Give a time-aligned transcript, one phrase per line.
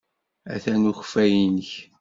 [0.53, 1.71] Atan ukeffay-nnek.